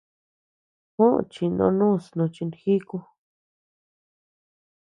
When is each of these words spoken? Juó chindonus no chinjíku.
Juó 0.93 1.09
chindonus 1.31 2.03
no 2.17 2.25
chinjíku. 2.33 2.97